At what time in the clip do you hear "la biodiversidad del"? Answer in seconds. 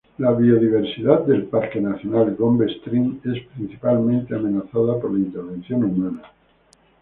0.17-1.43